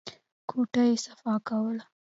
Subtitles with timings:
[0.49, 1.83] کوټه يې صفا کوله.